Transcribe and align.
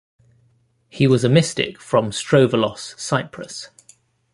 He 0.89 1.05
was 1.05 1.23
a 1.23 1.29
mystic 1.29 1.79
from 1.79 2.09
Strovolos, 2.09 2.97
Cyprus. 2.99 3.69